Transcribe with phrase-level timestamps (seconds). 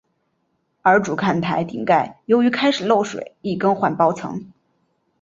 [0.81, 4.51] 而主看台顶盖由于开始漏水亦更换包层。